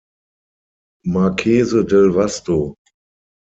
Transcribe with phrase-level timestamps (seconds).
[1.05, 2.73] Marchese del Vasto.